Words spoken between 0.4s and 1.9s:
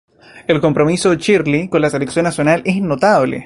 El compromiso de Shirley con